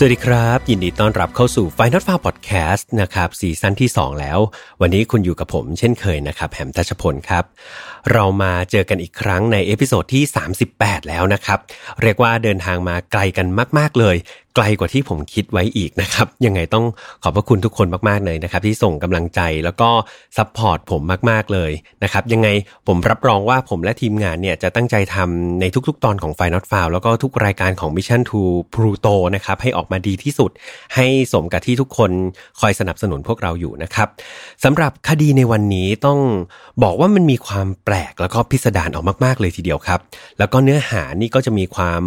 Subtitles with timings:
[0.00, 4.38] สวัสดีครับ ยินดีต้อนรับเข้าสู่ Final f a r Podcast นะครับซีซั่นที่ 2 แล้ว
[4.80, 7.44] วันนี้คุณอยู่กับผมเช่นเคยนะครับ แหมทัชพลครับ
[8.12, 10.24] เรามาเจอกันอีกครั้งใน episode ที่
[10.66, 11.58] 38 แล้วนะครับ
[12.02, 13.46] เรียกว่าเดินทางมาไกลกัน
[13.78, 14.16] มาก ๆ เลย
[14.60, 16.84] ไกลกว่าที่ผมคิดไว้อีกนะครับ ยังไงต้อง
[17.22, 19.90] ขอบพระคุณทุกคนมากๆเลยนะครับ ที่ส่งกำลังใจแล้วก็
[20.36, 21.70] support ผมมากๆเลย
[22.02, 22.48] นะครับ ยังไง
[22.86, 28.40] ผมรับรองว่าผมและทีมงานเนี่ยจะตั้งใจทำในทุกๆ ตอนของ f i n a l f i l e แล้วก็ทุกรายการของ Mission to
[28.74, 30.50] Pluto นะครับให้ออกมาดีที่สุด
[30.94, 32.10] ให้สมกับที่ทุกคน
[32.60, 34.08] คอยสนับสนุนพวกเราอยู่นะครับ
[34.64, 36.18] สำหรับคดีในวันนี้ต้อง
[36.82, 40.00] บอกว่ามันมีความแปลกแล้วก็พิสดารออกมากๆเลยทีเดียวครับ
[40.38, 42.02] แล้วก็เนื้อหานี่ก็จะมีความ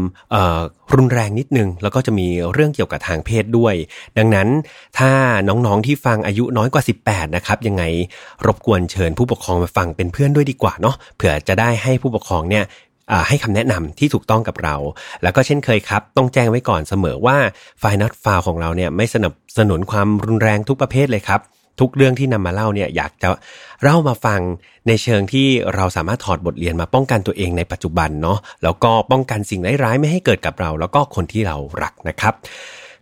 [0.96, 3.76] รุนแรงนิดนึง แล้วก็จะมีเรื่องเกี่ยวกับทางเพศด้วย
[4.18, 4.48] ดังนั้น
[5.00, 5.12] ถ้า
[5.48, 7.84] น้องๆที่ฟังอายุน้อยกว่า 18 นะครับ ยังไง
[8.46, 12.64] รบกวนเชิญผู้ปกครองมาฟังเป็นเพื่อนด้วยดีกว่าเนาะเผื่อจะได้ให้ผู้ปกครองเนี่ย
[13.28, 14.76] ให้คำแนะนำที่ถูกต้องกับเรา
[15.24, 17.38] แล้วก็เช่นเคยครับ ต้องแจ้งไว้ก่อนเสมอว่า
[17.80, 21.42] Final File ของเราเนี่ยไม่สนับสนุนความรุนแรงทุกประเภทเลยครับ
[21.80, 23.30] ทุกเรื่องที่นำมาเล่าเนี่ยอยากจะ
[23.84, 24.42] เล่ามาฟัง
[24.88, 32.34] ในเชิงที่เราสามารถถอดบทเรียนมาป้องกันตัวเองในปัจจุบันเนาะแล้วก็ป้องกันสิ่งร้ายๆไม่ให้เกิดกับเรา แล้วก็คนที่เรารักนะครับ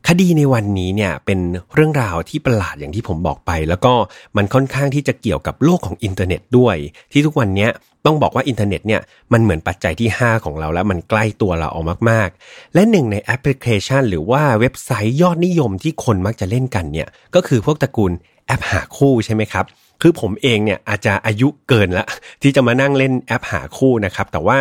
[0.07, 1.39] คดีในวันนี้เนี่ยเป็น
[1.75, 3.93] เรื่องราวที่ประหลาดอย่างที่ผมบอกไป แล้วก็
[4.37, 6.75] มันค่อนข้างที่จะเกี่ยวกับโลกของอินเทอร์เน็ตด้วย
[7.11, 7.67] ที่ทุกวันนี้
[8.05, 9.01] ต้องบอกว่าอินเทอร์เน็ตเนี่ย
[9.33, 18.11] มันเหมือนปัจจัยที่ 5 ของเราแล้วมันใกล้ตัวเราเอามากๆ และหนึ่งในแอปพลิเคชัน หรือว่าเว็บไซต์ยอดนิยมที่คนมักจะเล่นกันเนี่ยก็คือพวกตระกูล
[18.49, 19.65] แอปหาคู่ใช่ไหมครับ
[20.01, 22.05] คือผมเองเนี่ยอาจจะอายุเกินละ
[22.41, 24.57] ที่จะมานั่งเล่นแอปหาคู่นะครับ แต่ว่า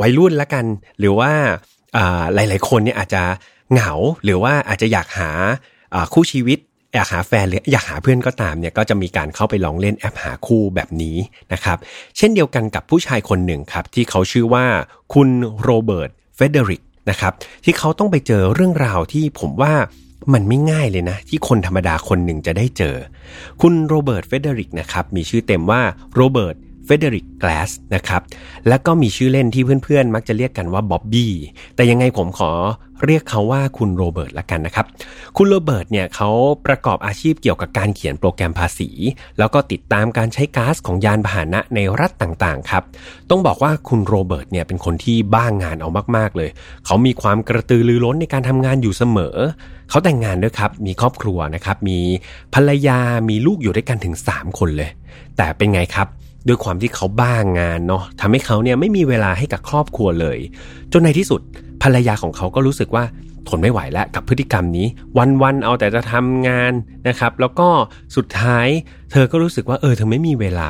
[0.00, 0.64] วัยรุ่นละกัน
[0.98, 1.32] หรือว่า
[2.34, 3.22] หลาย ๆ คนเนี่ยอาจจะ
[3.72, 3.92] เหงา
[4.24, 5.30] หรือว่าอาจจะอยากหา
[6.14, 6.58] คู่ชีวิต
[6.94, 11.16] อยากหาแฟนหรืออยากหาเพื่อนก็ตามเนี่ยก็จะมีการเข้าไปลองเล่นแอปหาคู่แบบนี้
[11.52, 11.78] นะครับ
[12.16, 14.64] เช่นเดียวกันกับผู้ชายคนหนึ่งครับ ที่เขาชื่อว่า
[15.14, 15.28] คุณ
[15.62, 17.32] โรเบิร์ตเฟเดริกนะครับ
[17.64, 19.72] ที่เขาต้องไปเจอเรื่องราวที่ผมว่า
[20.32, 22.96] มันไม่ง่ายเลยนะ ที่คนธรรมดาคนหนึ่งจะได้เจอ
[23.60, 25.82] คุณโรเบิร์ตเฟรเดริกนะครับ มีชื่อเต็มว่า
[26.14, 28.22] โรเบิร์ต เฟรเดริกแกลสนะครับ
[28.68, 31.32] แล้วก็มีชื่อเล่นที่เพื่อนๆ มักจะเรียกกันว่าบ๊อบบี้
[31.76, 32.52] แต่ยังไงผมขอ
[33.06, 34.86] เรียกเขาว่าคุณโรเบิร์ตละกันนะครับ
[35.36, 36.30] คุณโรเบิร์ตเนี่ยเขา
[36.66, 38.90] ประกอบอาชีพเกี่ยวกับการเขียนโปรแกรมภาษี
[39.38, 42.82] แล้วก็ติดตามการใช้ก๊าซของยานพาหนะในรัฐต่างๆครับ
[43.30, 46.50] ต้องบอกว่าคุณโรเบิร์ตเนี่ยเป็นคนที่บ้างงานเอามากๆเลย
[46.86, 49.36] เขามีความกระตือรือร้นในการทำงานอยู่เสมอ
[49.90, 51.98] เขาแต่งงานด้วยครับ มีครอบครัวนะครับ มี
[52.54, 54.90] ภรรยา มีลูกอยู่ด้วยกันถึง 3 คนเลย
[55.36, 56.08] แต่เป็นไงครับ
[56.48, 60.38] ด้วยความที่เขาบ้างงานเนาะทำให้เขาเนี่ยไม่มีเวลาให้กับครอบครัวเลย
[60.92, 61.40] จนในที่สุด
[61.82, 63.04] ภรรยาของเขาก็รู้สึกว่า
[63.48, 64.86] ทนไม่ไหวแล้วกับพฤติกรรมนี้
[65.42, 66.72] วันๆเอาแต่จะทำงาน
[67.08, 67.68] นะครับ แล้วก็
[68.16, 68.66] สุดท้าย
[69.10, 70.68] เธอก็รู้สึกว่าเออเธอไม่มีเวลา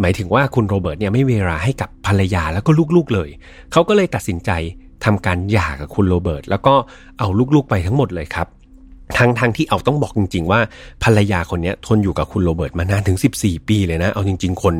[0.00, 3.28] หมายถึงว่าคุณโรเบิร์ตเนี่ยไม่เวลาให้กับภรรยาแล้วก็ลูกๆเลย
[3.72, 4.50] เขาก็เลยตัดสินใจ
[5.04, 6.74] ทำการหย่ากับคุณโรเบิร์ตแล้วก็
[7.18, 8.46] เอาลูกๆไปทั้งหมดเลยครับ
[9.18, 10.60] ทั้งทางที่เอาต้องบอกจริง ๆ ว่า
[11.04, 14.74] ภรรยาคนนี้ทนอยู่กับคุณโรเบิร์ตมานานถึง 14 ปีเลยนะ เอาจริง ๆ คน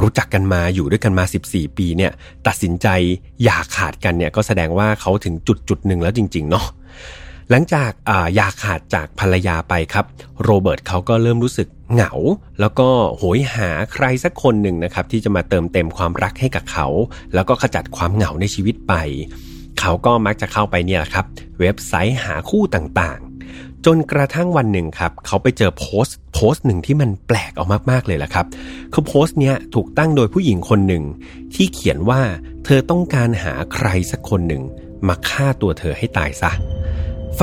[0.00, 2.12] รู้จักกันมาอยู่ด้วยกันมา 14 ปีเนี่ย
[2.46, 2.86] ตัดสินใจ
[3.44, 6.66] อย่าขาดกันเนี่ยก็แสดงว่าเขาถึงจุดจุดหนึ่งแล้วจริง ๆ เนาะ
[7.50, 10.04] หลังจากอยาขาดจากภรรยาไปครับ
[10.44, 12.12] โรเบิร์ตเขาก็เริ่มรู้สึกเหงา
[12.60, 16.86] แล้วก็โหยหาใครสักคนหนึ่งนะครับ ที่จะมาเติมเต็มความรักให้กับเขา
[17.34, 18.94] แล้วก็ขจัดความเหงาในชีวิตไป
[19.80, 21.26] เขาก็มักจะเข้าไปเนี่ยครับ
[21.60, 23.20] เว็บไซต์หาคู่ต่าง
[23.86, 28.46] จนกระทั่งวันหนึ่งครับ เขาไปเจอโพสต์โพสต์หนึ่งที่มันแปลกออกมากๆเลยแหละครับ
[28.92, 31.04] คือโพสต์เนี้ยถูกตั้งโดยผู้หญิงคนหนึ่ง
[31.54, 32.20] ที่เขียนว่า
[32.64, 34.62] เธอต้องการหาใครสักคนหนึ่ง
[35.08, 36.50] มาฆ่าตัวเธอให้ตายซะ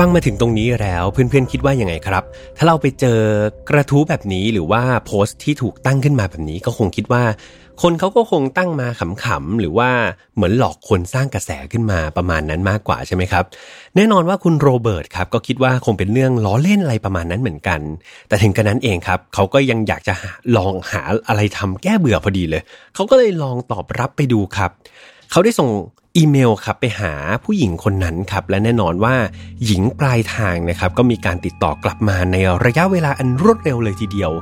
[0.00, 2.22] ฟังมาถึงตรงนี้แล้วเพื่อนๆคิดว่ายังไงครับ
[2.56, 3.18] ถ้าเราไปเจอ
[3.68, 7.22] กระทู้แบบนี้หรือว่าโพสต์ที่ถูกตั้งขึ้นมาแบบนี้ก็คงคิดว่า
[7.82, 8.88] คนเขาก็คงตั้งมา
[9.24, 9.90] ขำๆหรือว่า
[10.34, 13.44] เหมือนหลอกคนสร้างกระแสขึ้นมาประมาณนั้นมากกว่าใช่ไหมครับ
[13.96, 17.80] แน่นอนว่าคุณโรเบิร์ตครับก็คิดว่าคงเป็นเรื่องล้อเล่นอะไรประมาณนั้นเหมือนกัน
[18.28, 20.14] แต่ถึงกระนั้นเองครับเขาก็ยังอยากจะ
[20.56, 22.62] ลองหาอะไรทำแก้เบื่อพอดีเลย
[22.94, 24.70] เขาก็เลยลองตอบรับไปดูครับ
[25.30, 25.70] เขาได้ส่ง
[26.18, 27.12] อีเมลครับไปหา
[27.44, 29.16] ผู้หญิงคนนั้นครับและแน่นอนว่า
[29.64, 34.32] หญิงปลายทางนะครับก็มีการติดต่อกลับมาในระยะเวลาอันรวดเร็วเลยทีเดียว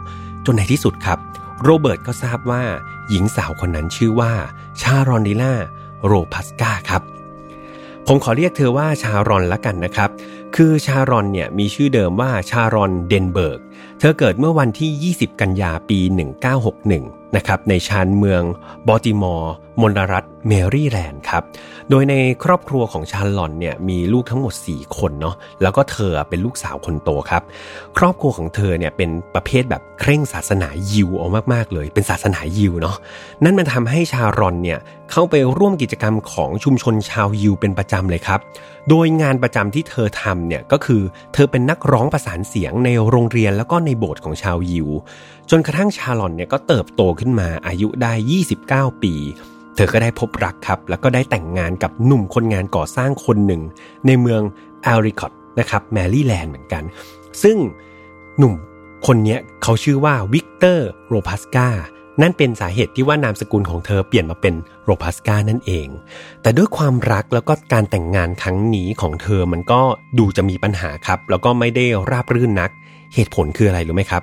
[0.46, 1.18] จนในที่สุดครับ
[1.62, 2.62] โรเบิร์ตก็ทราบว่า
[3.10, 4.32] หญิงสาวคนนั้นชื่อว่า
[4.80, 5.54] ชารอน รีน่า
[6.04, 7.02] โลพัตกาครับ
[8.06, 10.10] ผมขอเรียกเธอว่าชารอนละกันนะครับ
[10.56, 13.60] คือชารอนเนี่ยมีชื่อเดิมว่าชารอนเดนเบิร์ก
[13.98, 18.42] เธอเกิดเมื่อวันที่ 20 กันยาปี 1961 นะครับในชานเมือง
[18.88, 21.42] บัลติมอร์มลรัฐเมรี่แลนด์ครับ
[21.90, 22.14] โดยใน
[22.44, 27.42] ครอบครัวของชาร์ลอนเนี่ยมีลูกทั้งหมด 4 คนเนาะแล้วก็เธอเป็นลูกสาวคนโตครับ
[27.98, 32.96] ครอบครัวของเธอเนี่ยเป็นประเภทแบบเคร่งศาสนายิวเอามากๆเลย เป็นศาสนายิวเนาะ
[33.44, 34.78] นั่นมันทำให้ชารอนเนี่ย
[35.10, 38.40] เข้าไปร่วมกิจกรรมของชุมชนชาวยิวเป็นประจำเลยครับ
[38.88, 41.02] โดยงานประจำที่เธอทำเนี่ยก็คือ
[41.34, 44.88] เธอเป็นนักร้องประสานเสียงในโรงเรียนแล้วก็ในโบสถ์ของชาวยิว
[45.54, 48.12] จนกระทั่งชารอนเนี่ยก็เติบโตขึ้นมาอายุได้
[48.92, 49.14] 29 ปี
[49.74, 53.62] เธอก็ได้พบรักครับ แล้วก็ได้แต่งงานกับหนุ่มคนงานก่อสร้างคนหนึ่ง
[54.06, 54.42] ในเมือง
[54.82, 56.82] แอลลิคอตนะครับแมรี่แลนด์เหมือนกัน
[57.42, 57.56] ซึ่ง
[58.38, 58.54] หนุ่ม
[59.06, 61.68] คนนี้เขาชื่อว่าวิกเตอร์โลพัตกา
[62.22, 64.54] นั่นเป็นสาเหตุที่ว่านามสกุลของเธอเปลี่ยนมาเป็น
[64.84, 65.88] โลพัตกานั่นเอง
[66.42, 69.80] แต่ด้วยความรักแล้วก็การแต่งงานครั้งนี้ของเธอมันก็
[70.18, 72.70] ดูจะมีปัญหาครับ แล้วก็ไม่ได้ราบรื่นนัก
[73.14, 74.22] เหตุผลคืออะไรรู้ไหมครับ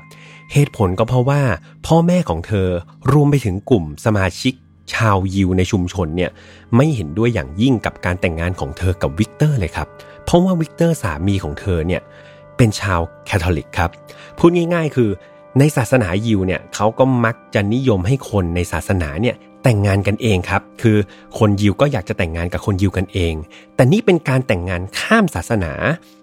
[0.54, 1.42] เหตุผลก็เพราะว่า
[1.88, 2.68] พ่อแม่ของเธอ
[3.12, 4.54] รวมไปถึงกลุ่มสมาชิก
[4.94, 6.32] ชาวยิวในชุมชนเนี่ย
[6.76, 9.88] ไม่เห็นด้วยอย่างยิ่งกับการแต่งงานของเธอกับวิกเตอร์เลยครับ
[10.26, 12.02] เพราะว่าวิกเตอร์สามีของเธอเนี่ย
[12.58, 13.90] เป็นชาวคาทอลิกครับ
[14.38, 15.10] พูดง่ายๆ คือ
[15.60, 20.98] ในศาสนายิวเนี่ยเขาก็มักจะนิยมให้คนในศาสนาเนี่ย แต่งงานกันเองครับ คือ
[21.40, 23.34] คนยิวก็อยากจะแต่งงานกับคนยิวกันเอง
[23.76, 25.74] แต่นี่เป็นการแต่งงานข้ามศาสนา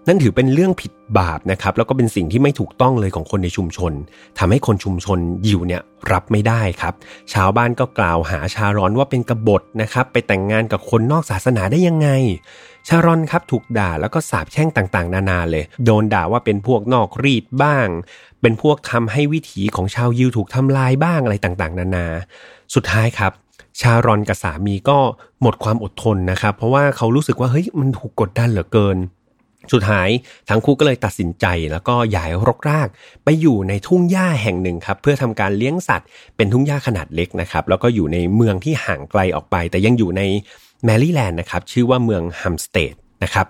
[0.08, 3.92] นั่นถือเป็นเรื่องผิดบาปนะครับ แล้วก็เป็นสิ่งที่ไม่ถูกต้องเลยของคนในชุมชน
[4.38, 6.94] ทำให้คนชุมชนยิวเนี่ยรับไม่ได้ครับ
[7.32, 12.08] ชาวบ้านก็กล่าวหาชาร้อนว่าเป็นกบฏนะครับ ไปแต่งงานกับคนนอกศาสนาได้ยังไง
[12.88, 17.86] ชารอนครับถูกด่าแล้วก็สาบแช่งต่างๆ นานาเลย โดนด่าว่าเป็นพวกนอกรีดบ้าง
[18.40, 22.06] เป็นพวกทำให้วิถีของชาวยิวถูกทำลายบ้างอะไรต่างๆ นานา
[22.74, 23.32] สุดท้ายครับ
[23.80, 24.98] ชารอนกับสามีก็
[25.42, 28.98] หมดความอดทนนะครับ เพราะว่าเขารู้สึกว่าเฮ้ยมันถูกกดดันเหลือเกิน
[29.72, 30.08] สุดท้าย
[30.48, 32.88] ทั้งคู่ก็เลยตัดสินใจแล้วก็ย้ายรกราก
[33.24, 40.22] ไปอยู่ในทุ่งหญ้าแห่งหนึ่งครับ เพื่อทำการเลี้ยงสัตว์ เป็นทุ่งหญ้าขนาดเล็กนะครับ แล้วก็อยู่ในเมืองที่ห่างไกลออกไป แต่ยังอยู่ใน
[40.84, 42.94] แมรี่แลนด์นะครับชื่อว่าเมืองฮัมสเตด
[43.24, 43.46] นะครับ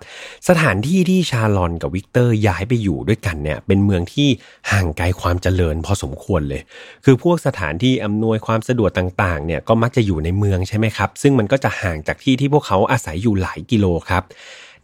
[0.49, 4.27] สถานที่ที่ชารอนกับวิกเตอร์ย้ายไปอยู่ด้วยกันเนี่ยเป็นเมืองที่
[4.71, 6.61] ห่างไกลความเจริญพอสมควรเลย
[7.05, 14.23] คือพวกสถานที่อำนวยความสะดวกต่างๆเนี่ยก็มักจะอยู่ในเมืองใช่ไหมครับ ซึ่งมันก็จะห่างจากที่ที่พวกเขาอาศัยอยู่หลายกิโลครับ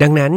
[0.01, 0.31] ดังนั้น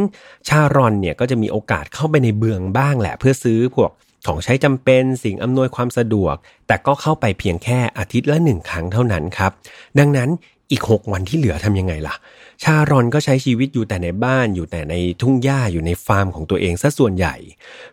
[0.47, 3.91] ชารอนเนี่ยก็จะมีโอกาสเข้าไปในเมืองบ้างแหละ เพื่อซื้อพวก
[4.27, 6.35] ของใช้จำเป็นสิ่งอำนวยความสะดวก
[6.67, 9.51] แต่ก็เข้าไปเพียงแค่อาทิตย์ละหนึ่งครั้งเท่านั้นครับ
[9.99, 10.29] ดังนั้น
[10.71, 12.15] อีก 6 วันที่เหลือทำยังไงล่ะ
[12.63, 17.35] ชารอนก็ใช้ชีวิตอยู่แต่ในบ้านอยู่แต่ในทุ่งหญ้าอยู่ในฟาร์มของตัวเองซะส่วนใหญ่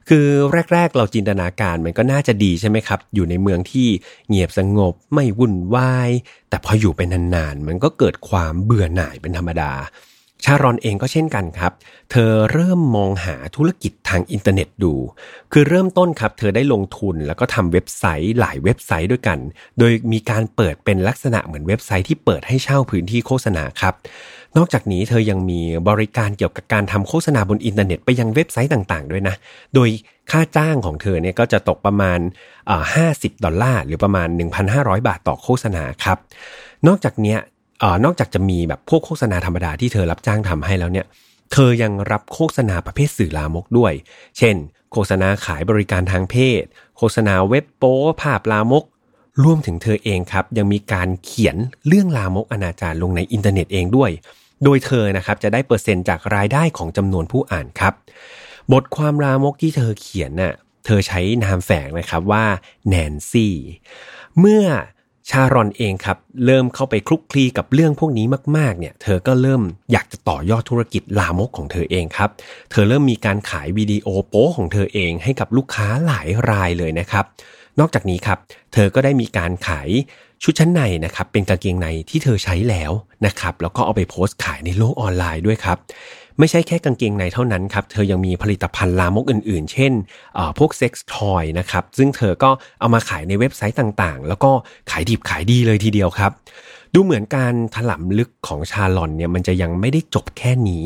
[0.08, 0.26] คือ
[0.72, 3.88] แรก ๆ เราจินตนาการมันก็น่าจะดีใช่ไหมครับ อยู่ในเมืองที่
[4.28, 6.10] เงียบสงบไม่วุ่นวาย
[6.48, 9.72] แต่พออยู่ไปนานๆ มันก็เกิดความเบื่อหน่ายเป็นธรรมดา
[10.44, 11.72] ชารอนเองก็เช่นกันครับ
[12.10, 14.94] เธอเริ่มมองหาธุรกิจทางอินเทอร์เน็ตดู
[15.52, 19.38] คือเริ่มต้นครับ เธอได้ลงทุนแล้วก็ทำเว็บไซต์หลายเว็บไซต์ด้วยกัน
[19.78, 23.94] โดยมีการเปิดเป็นลักษณะเหมือนเว็บไซต์ที่เปิดให้เช่าพื้นที่โฆษณาครับ
[24.56, 29.34] นอกจากนี้เธอยังมีบริการเกี่ยวกับการทำโฆษณาบนอินเทอร์เน็ตไปยังเว็บไซต์ต่างๆ ด้วยนะ
[29.74, 29.88] โดย
[30.30, 32.18] ค่าจ้างของเธอเนี่ยก็จะตกประมาณ
[32.94, 34.28] ห้าสิบดอลลาร์ หรือประมาณ
[34.68, 36.18] 1,500 บาทต่อโฆษณาครับ
[36.86, 37.36] นอกจากนี้
[38.04, 41.06] นอกจากจะมีแบบพวกโฆษณาธรรมดาที่เธอรับจ้างทำให้แล้วเนี่ย
[41.52, 43.92] เธอยังรับโฆษณาประเภทสื่อลามกด้วย
[44.38, 44.56] เช่น
[44.92, 46.62] โฆษณาขายบริการทางเพศ
[46.98, 47.92] โฆษณาเว็บโป้
[48.22, 48.84] ภาพลามก
[49.44, 51.56] รวมถึงเธอเองครับ ยังมีการเขียน
[51.86, 54.10] เรื่องลามกอนาจารลงในอินเทอร์เน็ตเองด้วย
[54.64, 57.94] โดยเธอนะครับจะได้เปอร์เซ็นต์จากรายได้ของจำนวนผู้อ่านครับ
[58.72, 62.44] บทความลามกที่เธอเขียนน่ะเธอใช้นามแฝงนะครับว่า
[62.88, 63.54] แนนซี่
[64.38, 64.64] เมื่อ
[65.30, 68.26] ชารอนเองครับ เริ่มเข้าไปคลุกคลีกับเรื่องพวกนี้
[68.56, 69.62] มากๆเนี่ยเธอก็เริ่ม
[69.92, 72.30] อยากจะต่อยอดธุรกิจลามกของเธอเองครับ
[72.70, 77.24] เธอเริ่มมีการขายวิดีโอโป๊ของเธอเองให้กับลูกค้าหลายรายเลยนะครับ
[77.80, 78.38] นอกจากนี้ครับ
[78.72, 79.88] เธอก็ได้มีการขาย
[80.42, 82.92] ชุดชั้นในนะครับเป็นกางเกงในที่เธอใช้แล้ว
[83.26, 85.78] นะครับแล้วก็เอาไปโพสต์ขายในโลกออนไลน์ด้วยครับ
[86.38, 89.92] ไม่ใช่แค่กางเกงในเท่านั้นครับ เธอยังมีผลิตภัณฑ์ลามกอื่นๆ เช่น
[90.58, 92.50] พวก sex toy นะครับ ซึ่งเธอก็
[92.80, 94.50] เอามาขายในเว็บไซต์ต่างๆ แล้วก็
[94.90, 96.32] ขายดิบขายดีเลยทีเดียวครับ
[96.94, 100.84] ดูเหมือนการถลำลึกของชารอนเนี่ยมันจะยังไม่ได้จบแค่นี้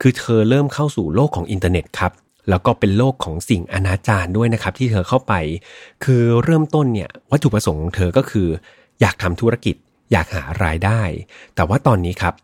[0.00, 2.12] คือเธอเริ่มเข้าสู่โลกของอินเทอร์เน็ตครับ
[2.50, 5.34] แล้วก็เป็นโลกของสิ่งอนาจารด้วยนะครับ ที่เธอเข้าไป
[6.04, 8.48] คือเริ่มต้นเนี่ยวัตถุประสงค์ของเธอก็คือ
[9.00, 9.76] อยากทำธุรกิจ
[10.12, 11.00] อยากหารายได้
[11.54, 12.34] แต่ว่าตอนนี้ครับ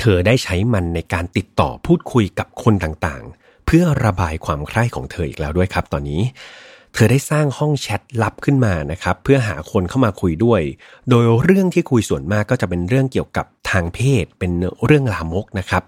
[0.00, 6.22] เธอได้ใช้มันในการติดต่อพูดคุยกับคนต่างๆ เพื่อระบายความใคร่ของเธออีกแล้วด้วยครับ ตอนนี้
[6.94, 10.60] เธอได้สร้างห้องแชทลับขึ้นมานะครับ เพื่อหาคนเข้ามาคุยด้วย
[11.10, 14.52] โดยเรื่องที่คุยส่วนมากก็จะเป็นเรื่องเกี่ยวกับทางเพศ เป็น
[14.84, 15.82] เรื่องลามกนะครับ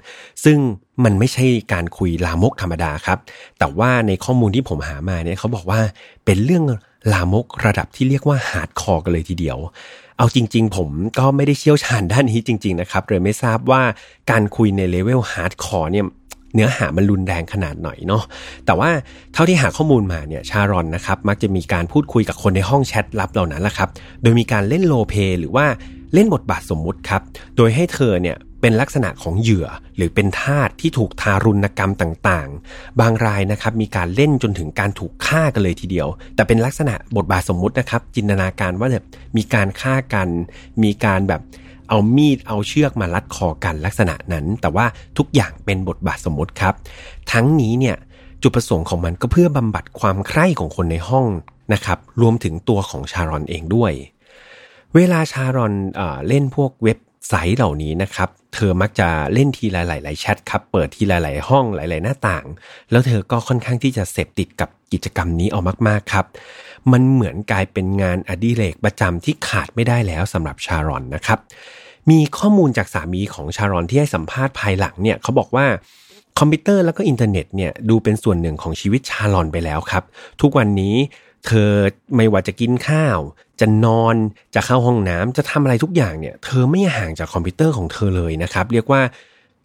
[0.44, 0.58] ซึ่ง
[1.04, 3.18] มันไม่ใช่การคุยลามกธรรมดาครับ
[3.58, 5.80] แต่ว่าในข้อมูลที่ผมหามาเนี่ยเขาบอกว่า
[6.24, 6.64] เป็นเรื่อง
[7.12, 9.58] ลามกระดับที่เรียกว่า hardcore กันเลยทีเดียว
[10.18, 13.82] เอาจริง ๆ ผมก็ไม่ได้เชี่ยวชาญด้านนี้จริง ๆ นะครับเลยไม่ทราบว่า
[14.30, 16.06] การคุยใน level hardcore เนี่ย
[16.54, 18.22] เนื้อหามันรุนแรงขนาดหน่อยเนาะ
[18.66, 18.90] แต่ว่า
[19.32, 23.88] เท่าที่หาข้อมูลมาเนี่ยชารอนนะครับมักจะมีการพูดคุยกับคนในห้องแชทลับเหล่านั้นแหละครับ
[24.22, 25.66] โดยมีการเล่นโลเปหรือว่า
[26.14, 27.22] เล่นบทบาทสมมุติครับ
[27.56, 39.06] โดยให้เธอเนี่ย เป็นลักษณะของเหยื่อหรือเป็นทาสที่ถูกทารุณกรรมต่างๆ บางรายนะครับมีการเล่นจนถึงการถูกฆ่ากันเลยทีเดียว แต่เป็นลักษณะบทบาทสมมุตินะครับ จินตนาการว่าแบบ
[39.36, 40.28] มีการฆ่ากัน
[40.82, 41.40] มีการแบบ
[41.88, 44.86] เอามีดเอาเชือกมาลัดคอกันลักษณะนั้น แต่ว่า
[45.18, 46.74] ทุกอย่างเป็นบทบาทสมมติครับ
[47.32, 47.96] ทั้งนี้เนี่ย
[48.42, 51.26] จุดประสงค์ของมันก็เพื่อบำบัดความใคร่ของคนในห้อง
[51.72, 53.92] นะครับรวมถึงตัวของชารอนเองด้วย
[54.94, 62.46] เวลาชารอนเอเล่นพวกเว็บ ไซต์เหล่านี้นะครับ เธอมักจะเล่นทีหลายๆแชทครับ เปิดทีหลายๆห้องหลาย ๆ หน้าต่าง
[62.90, 66.26] แล้วเธอก็ค่อนข้างที่จะเสพติดกับกิจกรรมนี้เอามาก ๆ ครับ
[66.92, 71.38] มันเหมือนกลายเป็นงานอดิเรกประจำที่ขาดไม่ได้แล้วสำหรับชารอนนะครับ
[72.10, 75.66] มีข้อมูลจากสามีของชารอนที่ให้สัมภาษณ์ภายหลังเนี่ยเขาบอกว่า
[76.38, 80.04] คอมพิวเตอร์แล้วก็อินเทอร์เน็ตเนี่ยดูเป็นส่วนหนึ่งของชีวิตชารอนไปแล้วครับ
[80.40, 80.94] ทุกวันนี้
[81.46, 81.70] เธอ
[82.16, 83.18] ไม่ว่าจะกินข้าว
[83.60, 84.16] จะนอน
[84.54, 89.00] จะเข้าห้องน้ำจะทำอะไรทุกอย่างเนี่ย เธอไม่ห่างจากคอมพิวเตอร์ของเธอเลยนะครับ เรียกว่า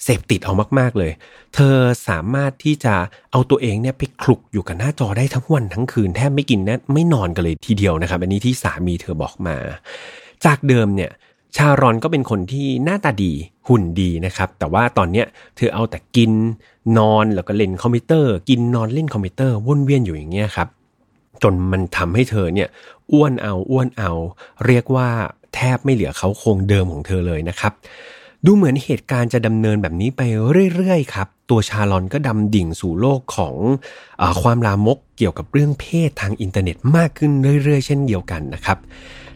[0.04, 1.12] เสพติดเอามากๆเลย
[1.56, 1.76] เธอ
[2.08, 2.96] สามารถที่จะ
[3.32, 9.58] เอาตัวเองเนี่ยไปคลุกอยู่กับหน้าจอได้ทั้งวันทั้งคืนแทบไม่กินนะไม่นอนกันเลยทีเดียวนะครับ อันนี้ที่สามีเธอบอกมา
[10.46, 11.12] จากเดิมเนี่ย
[11.58, 13.34] ชารอนก็เป็นคนที่หน้าตาดี
[13.68, 15.26] หุ่นดีนะครับ แต่ว่าตอนเนี้ย
[15.58, 16.32] เธอเอาแต่กิน
[16.98, 20.68] นอนแล้วก็เล่นคอมพิวเตอร์ กินนอนเล่นคอมพิวเตอร์วนเวียนอยู่อย่างเงี้ยครับ
[21.44, 22.70] จนมันทำให้เธอเนี่ย
[23.12, 24.12] อ้วนเอาอ้วนเอา
[24.66, 25.10] เรียกว่า
[25.56, 27.74] แทบไม่เหลือเค้าโครงเดิมของเธอเลยนะครับ
[28.46, 30.22] ดูเหมือนเหตุการณ์จะดำเนินแบบนี้ไป
[30.76, 33.56] เรื่อยๆครับ ตัวชารอนก็ดำดิ่งสู่โลกของ
[34.22, 37.32] อความลามกเกี่ยวกับเรื่องเพศทางอินเทอร์เน็ตมากขึ้น
[37.64, 38.78] เรื่อยๆ เช่นเดียวกันนะครับ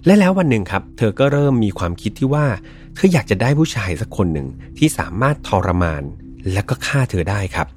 [0.06, 2.46] และแล้ววันหนึ่งครับ เธอก็เริ่มมีความคิดที่ว่า
[2.96, 4.48] เธออยากจะได้ผู้ชายสักคนหนึ่ง
[4.78, 6.04] ที่สามารถทรมาน
[6.54, 7.68] และก็ฆ่าเธอได้ครับ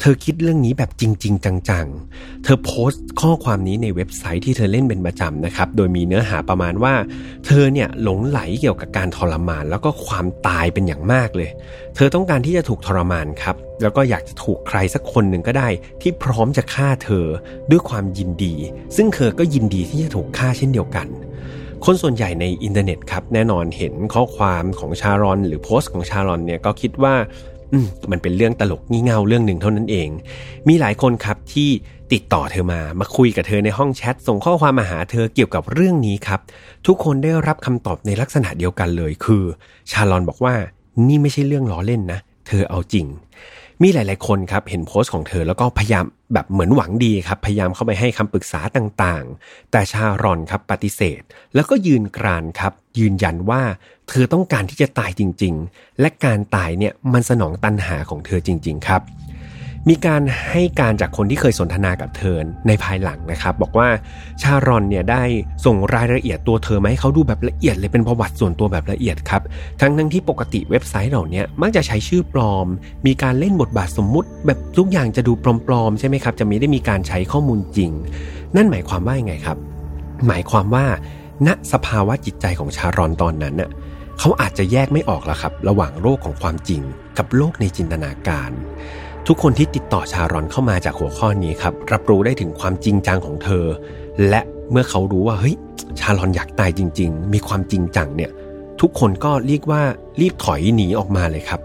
[0.00, 6.94] เธอคิดเรื่องนี้แบบจริง ๆ จังๆ เธอโพสต์ข้อความนี้ในเว็บไซต์ที่เธอเล่นเป็นประจำนะครับ โดยมีเนื้อหาประมาณว่า
[7.46, 11.50] เธอเนี่ยหลงไหลเกี่ยวกับการทรมาน แล้วก็ความตายเป็นอย่างมากเลย
[11.96, 15.68] เธอต้องการที่จะถูกทรมานครับ แล้วก็อยากจะถูกใครสักคนหนึ่งก็ได้
[16.02, 17.26] ที่พร้อมจะฆ่าเธอ
[17.70, 18.54] ด้วยความยินดี
[18.96, 21.08] ซึ่งเธอก็ยินดีที่จะถูกฆ่าเช่นเดียวกัน
[21.84, 27.14] คนส่วนใหญ่ในอินเทอร์เน็ตครับแน่นอนเห็นข้อความของชารอน หรือโพสต์ของชารอนเนี่ยก็คิดว่า
[28.12, 30.08] มันเป็นเรื่องตลกงี่เง่าเรื่องหนึ่งเท่านั้นเอง
[30.68, 31.68] มีหลายคนครับที่
[32.12, 36.40] ติดต่อเธอมา มาคุยกับเธอในห้องแชท ส่งข้อความมาหาเธอเกี่ยวกับเรื่องนี้ครับ
[36.86, 39.44] ทุกคนได้รับคำตอบในลักษณะเดียวกันเลย คือ
[39.90, 40.54] ชารอนบอกว่า
[41.06, 43.06] นี่ไม่ใช่เรื่องล้อเล่นนะ เธอเอาจริง
[43.82, 51.22] มีหลาย ๆ คนครับเห็นโพสต์ของเธอแล้วก็พยายามแบบเหมือนหวังดีครับพยายามเข้าไปให้คำปรึกษาต่างๆ แต่ชารอนครับปฏิเสธ
[51.54, 53.62] แล้วก็ยืนกรานครับ ยืนยันว่า
[54.08, 59.02] เธอต้องการที่จะตายจริง ๆ และการตายเนี่ยมันสนองตันหาของเธอจริง ๆ ครับ
[59.90, 63.88] มีการให้การจากคนที่เคยสนทนากับเธอในภายหลังนะครับ บอกว่า
[64.42, 65.22] ชารอนเนี่ยได้
[65.66, 69.42] ส่งรายละเอียดตัวเธอมาให้เขาดูแบบละเอียดเลยเป็นประวัติส่วนตัวแบบละเอียดครับ
[69.80, 72.66] ทั้งทั้งที่ปกติเว็บไซต์เหล่านี้มักจะใช้ชื่อปลอม
[73.06, 75.32] มีการเล่นบทบาทสมมุติ แบบทุกอย่างจะดู
[75.66, 77.90] ปลอมๆใช่ไหมครับ จะไม่ได้มีการใช้ข้อมูลจริง
[78.56, 79.58] นั่นหมายความว่ายังไงครับ
[80.26, 80.86] หมายความว่า
[81.46, 83.70] ณสภาวะจิตใจของชารอนตอนนั้นน่ะ
[84.18, 86.82] เขาอาจจะแยกไม่ออกแล้วครับ ระหว่างโลกของความจริง
[87.18, 88.50] กับโลกในจินตนาการ
[89.30, 93.64] ทุกคนที่ติดต่อชารอนเข้ามาจากหัวข้อนี้ครับ รับรู้ได้ถึงความจริงจังของเธอ
[94.28, 94.40] และ
[94.70, 95.56] เมื่อเขารู้ว่าเฮ้ย
[96.00, 98.30] ชารอนอยากตายจริง ๆ มีความจริงจังเนี่ย
[98.80, 99.82] ทุกคนก็เรียกว่า
[100.20, 101.60] รีบถอยหนีออกมาเลยครับ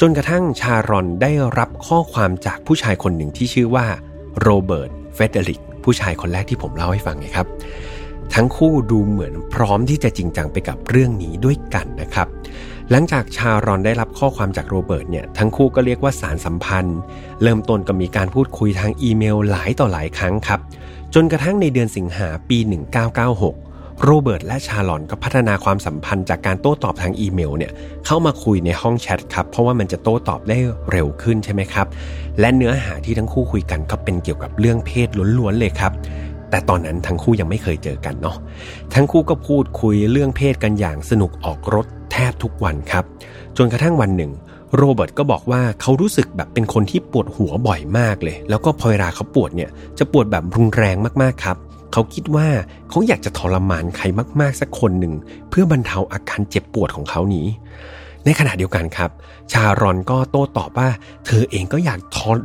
[0.00, 3.86] จนกระทั่งชารอนได้รับข้อความจากผู้ชายคนหนึ่งที่ชื่อว่า
[4.40, 7.46] โรเบิร์ตเฟเดริกผู้ชายคนแรกที่ผมเล่าให้ฟังไงครับ
[8.34, 12.28] ทั้งคู่ดูเหมือนพร้อมที่จะจริงจังไปกับเรื่องนี้ด้วยกันนะครับ
[12.94, 16.98] หลังจากชารอนได้รับข้อความจากโรเบิร์ตเนี่ยทั้งคู่ก็เรียกว่าสานสัมพันธ์
[17.42, 20.60] เริ่มต้นก็มีการพูดคุยทางอีเมลหลายต่อหลายครั้งครับ
[21.14, 22.58] จนกระทั่งในเดือนสิงหาปี
[23.30, 27.72] 1996 โรเบิร์ตและชารอนก็พัฒนาความสัมพันธ์จากการโต้ตอบทางอีเมลเนี่ย
[28.06, 30.58] เข้ามาคุยในห้องแชทครับ เพราะว่ามันจะโต้ตอบได้
[30.90, 31.86] เร็วขึ้นใช่ไหมครับ
[32.40, 35.08] และเนื้อหาที่ทั้งคู่คุยกันก็เป็นเกี่ยวกับเรื่องเพศ
[35.38, 35.92] ล้วนๆเลยครับ
[36.52, 38.36] แต่ตอนนั้นทั้งคู่ยังไม่เคยเจอกันเนาะ
[38.94, 43.04] ทั้งคู่ก็พูดคุยเรื่องเพศกันอย่างสนุกออกรถแทบทุกวันครับ
[43.56, 44.32] จนกระทั่งวันหนึ่ง
[44.76, 51.56] โรเบิร์ตก็บอกว่าเขารู้สึกแบบเป็นคนที่ปวดหัวบ่อยมากเลย แล้วก็พอเวลาเขาปวดเนี่ยจะปวดแบบรุนแรงมากๆครับ
[51.92, 52.48] เขาคิดว่า
[52.90, 54.04] เขาอยากจะทรมานใคร
[54.40, 55.14] มากๆสักคนหนึ่ง
[55.50, 57.46] เพื่อบรรเทาอาการเจ็บปวดของเขานี้
[58.24, 59.10] ในขณะเดียวกันครับ
[59.52, 60.88] ชารอนก็โต้ตอบว่า
[61.26, 62.00] เธอเองก็อยาก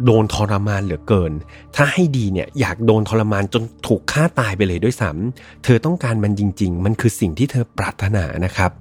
[0.05, 1.31] โดนทรมานเหลือเกิน
[1.75, 8.71] ถ้าให้ดีเนี่ยอยากโดนทรมานจนถูกฆ่าตายไปเลยด้วยซ้ำเธอต้องการมันจริง ๆ มันคือสิ่งที่เธอปรารถนานะครับ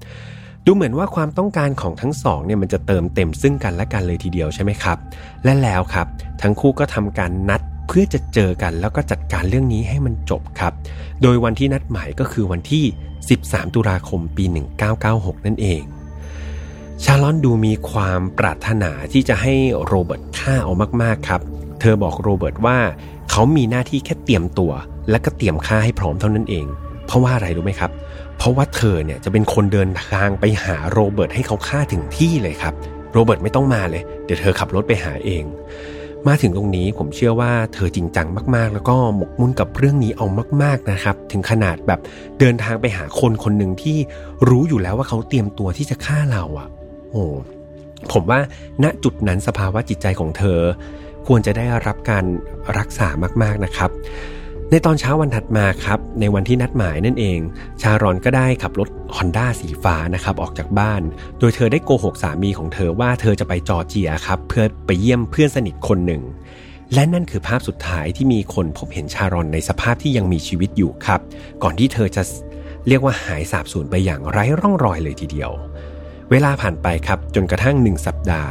[0.67, 4.99] ดูเหมือนว่าความต้องการของทั้งสองเนี่ยมันจะเติมเต็มซึ่งกันและกันเลยทีเดียวใช่ไหมครับ
[5.45, 6.07] และแล้วครับ
[6.43, 10.73] ทั้งคู่ก็ทำการนัดเพื่อจะเจอกันแล้วก็จัดการเรื่องนี้ให้มันจบครับ
[11.23, 12.85] โดยวันที่นัดหมายก็คือวันที่
[13.29, 14.45] 13 ตุลาคมปี
[14.95, 15.83] 1996 นั่นเอง
[17.05, 19.55] ชาลอนดูมีความปรารถนาที่จะให้
[19.87, 20.73] โรเบิร์ตฆ่าเอา
[21.03, 21.41] มากๆครับ
[21.81, 22.79] เธอบอกโรเบิร์ตว่า
[23.31, 24.73] เขามีหน้าที่แค่เตรียมตัว
[25.11, 26.67] และก็เตรียมฆ่าให้พร้อมเท่านั้นเอง
[27.07, 27.91] เพราะว่าอะไรรู้ไหมครับ
[28.38, 32.75] เพราะว่าเธอเนี่ยจะเป็นคนเดินทางไปหาโรเบิร์ตให้เขาฆ่าถึงที่เลยครับ
[33.12, 35.45] โรเบิร์ตไม่ต้องมาเลย เดี๋ยวเธอขับรถไปหาเอง
[36.29, 38.26] มาถึงตรงนี้ผมเชื่อว่าเธอจริงจัง
[38.57, 40.26] มากๆ แล้วก็หมกมุ่นกับเรื่องนี้เอา
[40.62, 42.00] มาก ๆนะครับ ถึงขนาดแบบ
[42.41, 43.97] เดินทางไปหาคนคนหนึ่งที่
[44.49, 46.67] รู้อยู่แล้วว่าเขาเตรียมตัวที่จะฆ่าเราอะ่
[47.16, 47.28] โอ้
[48.12, 48.40] ผมว่า
[48.82, 50.61] ณจุดนั้นสภาวะจิตใจของเธอ
[51.26, 52.25] ควรจะได้รับการ
[52.78, 53.08] รักษา
[53.42, 53.90] มากๆนะครับ
[54.70, 57.38] ในตอนเช้าวันถัดมาครับ ในวันที่นัดหมายนั่นเอง
[57.82, 61.02] ชารอนก็ได้ขับรถฮอนด้าสีฟ้านะครับออกจากบ้าน
[61.38, 66.23] โดยเธอได้โกหกสามีของเธอว่าเธอจะไปจอร์เจียครับ เพื่อไปเยี่ยมเพื่อนสนิทคนหนึ่ง
[66.94, 71.20] และนั่นคือภาพสุดท้ายที่มีคนพบเห็นชารอนในสภาพที่ยังมีชีวิตอยู่ครับ
[71.62, 72.23] ก่อนที่เธอจะ
[72.88, 75.50] เรียกว่าหายสาบสูญไปอย่างไร้ร่องรอยเลยทีเดียว
[76.30, 78.50] เวลาผ่านไปครับจนกระทั่งหนึ่งสัปดาห์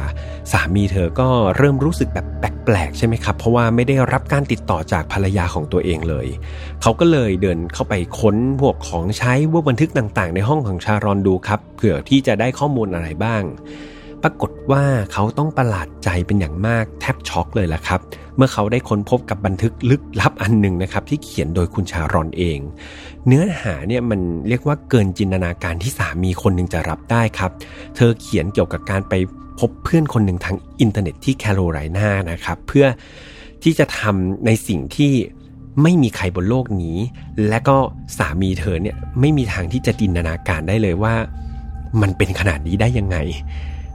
[0.52, 6.26] สามีเธอก็เริ่มรู้สึกแบบแปลกๆใช่ไหมครับ เพราะว่าไม่ได้รับการติดต่อจากภรรยาของตัวเองเลย
[6.82, 13.42] เขาก็เลยเดินเข้าไปค้นพวกของใช้พวกบันทึกต่างๆ ในห้องของชารอนดูครับเผื่อที่จะได้ข้อมูลอะไรบ้าง
[14.28, 18.00] ปรากฏว่าเขาต้องประหลาดใจเป็นอย่างมากแทบช็อกเลยละครับ
[18.36, 22.58] เมื่อเขาได้ค้นพบกับบันทึกลึกลับอันหนึ่งนะครับ ที่เขียนโดยคุณชารอนเอง
[23.26, 27.50] เนื้อหาเนี่ยมันเรียกว่าเกินจินตนาการที่สามีคนหนึ่งจะรับได้ครับ
[27.96, 29.14] เธอเขียนเกี่ยวกับการไป
[29.58, 32.86] พบเพื่อนคนหนึ่งทางอินเทอร์เน็ตที่แคโรไลนานะครับ เพื่อ
[33.62, 35.12] ที่จะทำในสิ่งที่
[35.82, 36.98] ไม่มีใครบนโลกนี้
[37.48, 37.76] และก็
[38.18, 41.14] สามีเธอเนี่ยไม่มีทางที่จะจินตนาการได้เลยว่า
[42.02, 43.18] มันเป็นขนาดนี้ได้ยังไง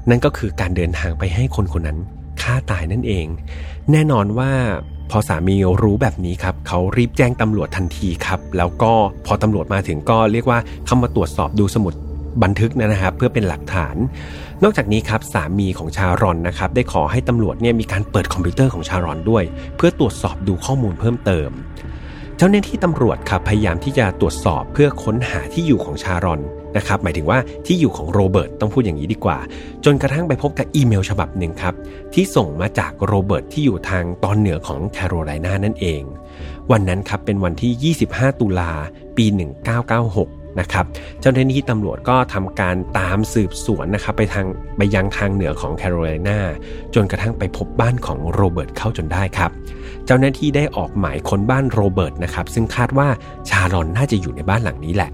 [0.10, 1.99] นั่นก็คือการเดินทางไปให้คนคนนั้น
[2.41, 3.28] ฆ่าตายนั่นเอง
[3.91, 4.52] แน่นอนว่า
[5.12, 8.91] พอสามีรู้แบบนี้ครับเขารีบแจ้งตำรวจทันทีครับ แล้วก็
[9.25, 11.93] พอตำรวจมาถึงก็เรียกว่าเข้ามาตรวจสอบดูสมุด
[12.43, 13.95] บันทึกนะครับเพื่อเป็นหลักฐาน
[14.63, 19.43] นอกจากนี้ครับสามีของชารอนนะครับได้ขอให้ตำรวจเนี่ยมีการเปิดคอมพิวเตอร์ของชารอนด้วย
[19.78, 21.49] เพื่อตรวจสอบดูข้อมูลเพิ่มเติม
[22.38, 26.41] เจ้าหน้าที่ตำรวจครับพยายามที่จะตรวจสอบเพื่อค้นหาที่อยู่ของชารอน
[26.77, 29.38] นะครับหมายถึงว่าที่อยู่ของโรเบิร์ตต้องพูดอย่างนี้ดีกว่า
[29.86, 31.73] จนกระทั่งไปพบกับอีเมลฉบับหนึ่งครับ
[32.13, 36.01] ที่ส่งมาจากโรเบิร์ตที่อยู่ทางตอนเหนือของแคโรไลนานั่นเอง
[36.71, 38.71] วันนั้นครับเป็นวันที่ 25 ตุลา
[39.17, 40.86] ปี 1996 นะครับ
[41.19, 46.39] เจ้าหน้าที่ตำรวจก็ทำการตามสืบสวนนะครับไปทางไปยังทางเหนือของแคโรไลนา
[46.95, 49.51] จนกระทั่งไปพบบ้านของโรเบิร์ตเข้าจนได้ครับ
[50.05, 53.07] เจ้าหน้าที่ได้ออกหมายค้นบ้านโรเบิร์ตนะครับซึ่งคาดว่า
[53.49, 55.12] ชาลอนน่าจะอยู่ในบ้านหลังนี้แหละ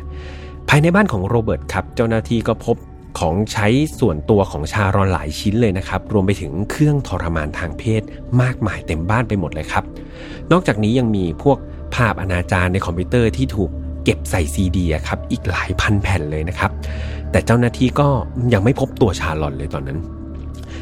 [0.70, 2.78] ภายในบ้านของโรเบิร์ตครับ เจ้าหน้าที่ก็พบ
[3.20, 3.68] ของใช้
[4.00, 8.02] ส่วนตัวของชารอนหลายชิ้นเลยนะครับ รวมไปถึงเครื่องทรมานทางเพศ
[8.42, 9.84] มากมายเต็มบ้านไปหมดเลยครับ
[10.52, 11.58] นอกจากนี้ยังมีพวก
[11.96, 13.70] ภาพอนาจารในคอมพิวเตอร์ที่ถูก
[14.04, 16.72] เก็บใส่ซีดีครับอีกหลายพันแผ่นเลยนะครับ
[17.32, 18.08] แต่เจ้าหน้าที่ก็
[18.54, 20.00] ยังไม่พบตัวชาลอนเลยตอนนั้น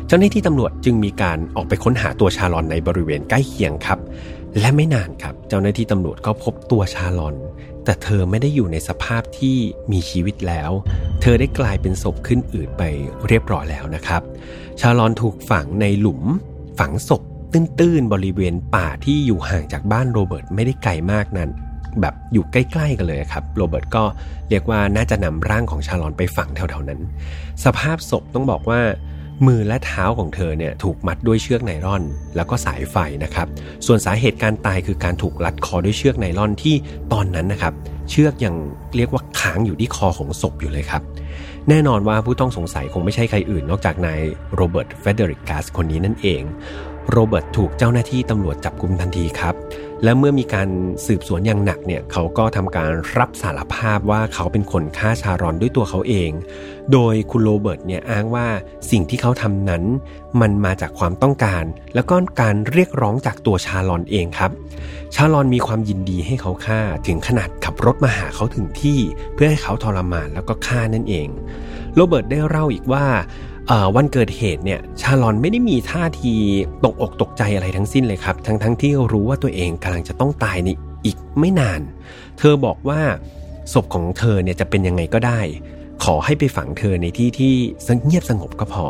[0.07, 3.99] เจ้าหน้าที่ตำรวจจึงมีการออกไปค้นหาตัวชาลอนในบริเวณใกล้เคียงครับ
[4.59, 7.35] และไม่นานครับ เจ้าหน้าที่ตำรวจก็พบตัวชาลอน
[7.85, 9.57] แต่เธอไม่ได้อยู่ในสภาพที่
[9.91, 10.71] มีชีวิตแล้ว
[11.21, 12.83] เธอได้กลายเป็นศพขึ้นอืดไป
[13.27, 14.21] เรียบร้อยแล้วนะครับ
[14.79, 16.21] ชาลอนถูกฝังในหลุม
[16.79, 17.21] ฝังศพ
[17.53, 21.49] ตื้นๆบริเวณป่าที่อยู่ห่างจากบ้านโรเบิร์ตไม่ได้ไกลมากนั้น
[22.01, 24.03] แบบอยู่ใกล้ๆกันเลยครับ โรเบิร์ตก็
[24.49, 27.01] เรียกว่าน่าจะนำร่างของชาลอนไปฝังแถวๆนั้น
[27.63, 28.79] สภาพศพต้องบอกว่า
[29.47, 32.03] มือและเท้าของเธอเนี่ยถูกมัดด้วยเชือกไนล่อน
[32.35, 33.47] แล้วก็สายไฟนะครับ
[33.85, 36.75] ส่วนสาเหตุการตายคือการถูกรัดคอด้วยเชือกไนล่อนที่
[37.13, 37.73] ตอนนั้นนะครับ
[38.09, 38.55] เชือกยัง
[38.95, 41.01] เรียกว่าค้างอยู่ที่คอของศพอยู่เลยครับ
[41.69, 44.21] แน่นอนว่าผู้ต้องสงสัยคงไม่ใช่ใครอื่นนอกจากนาย
[44.55, 46.41] โรเบิร์ตเฟเดริกัสคนนี้นั่นเอง
[47.11, 49.55] โรเบิร์ตถูกเจ้าหน้าที่ตำรวจจับกุมทันทีครับ
[50.03, 50.69] และเมื่อมีการ
[51.05, 56.31] สืบสวนอย่างหนักเนี่ยเขาก็ทำการรับสารภาพว่าเขาเป็นคนฆ่าชารอนด้วยตัวเขาเอง
[56.91, 58.47] โดยคุณโรเบิร์ตเนี่ยอ้างว่า
[58.91, 59.83] สิ่งที่เขาทำนั้น
[60.41, 61.63] มันมาจากความต้องการ
[61.95, 64.51] แล้วก็การเรียกร้องจากตัวชาลอนเองครับ
[65.15, 68.99] ชาลอนมีความยินดีให้เขาฆ่าถึงขนาดขับรถมาหาเขาถึงที่
[69.33, 71.27] เพื่อให้เขาทรมานแล้วก็ฆ่านั่นเอง
[71.95, 73.05] โรเบิร์ตได้เล่าอีกว่า
[73.95, 76.33] วันเกิดเหตุเนี่ยชาลอนไม่ได้มีท่าที
[76.85, 80.69] ตกอกตกใจอะไรทั้งสิ้นเลยครับ ทั้งทั้งที่รู้ว่าตัวเองกำลังจะต้องตายใน
[81.05, 81.81] อีกไม่นาน
[82.37, 83.01] เธอบอกว่า
[83.73, 85.39] ศพของเธอเนี่ยจะเป็นยังไงก็ได้
[86.03, 87.53] ขอให้ไปฝังเธอในที่ที่
[88.05, 88.87] เงียบสงบก็พอ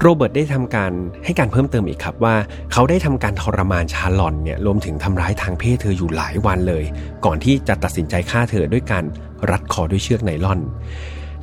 [0.00, 0.92] โรเบิร์ตได้ทำการ
[1.24, 2.36] ให้การเพิ่มเติมอีกครับว่า
[2.72, 6.84] เขาได้ทำการทรมานชาลอนเนี่ยรวมถึงทำร้ายทางเพศเธออยู่หลายวันเลย
[7.24, 9.04] ก่อนที่จะตัดสินใจฆ่าเธอด้วยการ
[9.50, 10.60] รัดคอด้วยเชือกไนล่อน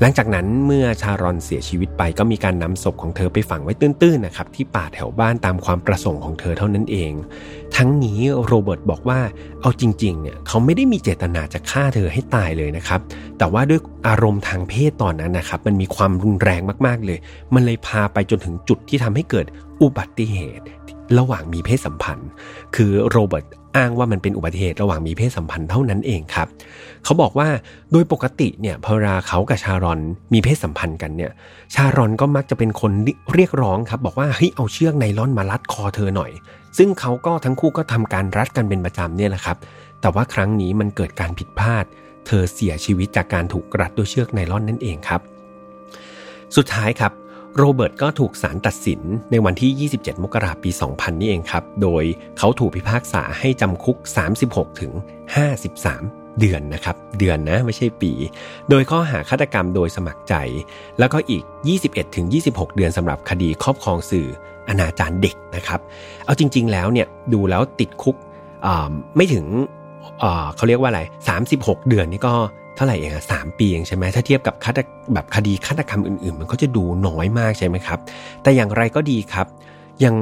[0.03, 7.11] หลังจากนั้นเมื่อชารอนเสียชีวิตไปก็มีการนำศพของเธอไปฝังไว้ตื้นๆนะครับที่ป่าแถวบ้านตามความประสงค์ของเธอเท่านั้นเอง
[7.75, 9.19] ทั้งนี้โรเบิร์ตบอกว่า
[9.61, 12.99] เอาจริงๆเนี่ยเขาไม่ได้มีเจตนาจะฆ่าเธอให้ตายเลยนะครับ
[13.37, 17.19] แต่ว่าด้วยอารมณ์ทางเพศตอนนั้นนะครับมันมีความรุนแรงมากๆเลย
[17.53, 19.45] มันเลยพาไปจนถึงจุดที่ทำให้เกิด
[19.81, 20.65] อุบัติเหตุ
[21.17, 22.29] ระหว่างมีเพศสัมพันธ์
[22.75, 23.45] คือโรเบิร์ต
[23.77, 26.47] อ้างว่ามันเป็นอุบัติเหตุระหว่างมีเพศสัมพันธ์เท่านั้นเองครับ
[27.03, 27.47] เขาบอกว่า
[27.91, 29.99] โดยปกติเนี่ยพอราเขากับชารอน
[30.33, 31.31] มีเพศสัมพันธ์กันเนี่ย
[31.75, 32.91] ชารอนก็มักจะเป็นคน
[33.33, 36.31] เรียกร้องครับ บอกว่าเฮ้ยเอาเชือกไนล่อนมารัดคอเธอหน่อย
[36.77, 39.57] ซึ่งเขาก็ทั้งคู่ก็ทำการรัดกันเป็นประจำเนี่ยแหละครับ
[40.01, 41.85] แต่ว่าครั้งนี้มันเกิดการผิดพลาด
[42.27, 45.21] เธอเสียชีวิตจากการถูกรัดด้วยเชือกไนล่อนนั่นเองครับ
[46.55, 47.11] สุดท้ายครับ
[47.57, 52.03] โรเบิร์ตก็ถูกศาลตัดสินในวันที่ 27 มกราคมปี 2000 นี่เองครับ โดย
[52.37, 53.97] เขาถูกพิพากษาให้จำคุก
[54.39, 54.91] 36 ถึง
[55.65, 58.11] 53 เดือนนะครับ เดือนนะไม่ใช่ปี
[58.69, 60.35] โดยข้อหาฆาตกรรมโดยสมัครใจ
[60.99, 61.43] แล้วก็อีก
[61.79, 64.27] 21 ถึง 26 เดือนสำหรับคดีครอบครองสื่อ
[64.69, 65.79] อนาจารเด็กนะครับ
[66.25, 68.15] เอาจริง ๆ แล้วเนี่ยดูแล้วติดคุก
[69.15, 69.45] ไม่ถึง
[70.55, 71.01] เขาเรียกว่าอะไร
[71.43, 72.33] 36 เดือนนี่ก็
[72.75, 74.81] เท่าไหร่เองอะสามปีเองใช่ไหมถ้าเทียบกับคดี
[75.13, 77.99] แบบคดีฆาตกรรมอื่นๆ มันก็จะดูน้อยมากใช่ไหมครับ
[78.43, 79.47] แต่อย่างไรก็ดีครับ
[80.03, 80.15] ยัง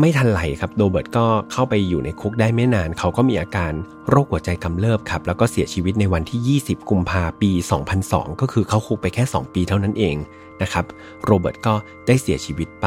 [0.00, 3.72] ไม่ทันไหลครับโรเบิร์ตก็เข้าไปอยู่ในคุกได้ไม่นาน เขาก็มีอาการ
[4.08, 7.50] โรคหัวใจกำเริบครับ แล้วก็เสียชีวิตในวันที่ 20 กุมภาปี
[7.96, 10.16] 2002 ก็คือเขาคุกไปแค่ 2 ปีเท่านั้นเอง
[10.62, 10.84] นะครับ
[11.24, 11.74] โรเบิร์ตก็
[12.06, 12.86] ได้เสียชีวิตไป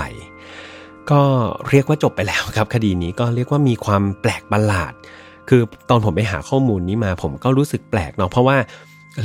[1.09, 1.21] ก็
[1.69, 4.93] เรียกว่าจบไปแล้วครับ คดีนี้ก็เรียกว่ามีความแปลกประหลาด
[5.49, 8.57] คือตอนผมไปหาข้อมูลนี้มาผมก็รู้สึกแปลกเนาะเพราะว่า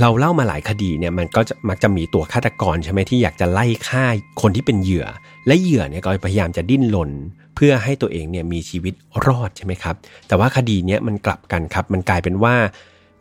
[0.00, 4.04] เราเล่ามาหลายคดีเนี่ยมันก็จะมักจะมีตัวฆาตกรใช่ไหมที่อยากจะไล่ฆ่า
[4.42, 5.06] คนที่เป็นเหยื่อ
[5.46, 7.10] และเหยื่อเนี่ยก็พยายามจะดิ้นรน
[7.54, 8.94] เพื่อให้ตัวเองเนี่ยมีชีวิต
[9.26, 9.94] รอดใช่ไหมครับ
[10.28, 12.54] แต่ว่าคดีเนี้ยมันกลับกันครับ มันกลายเป็นว่า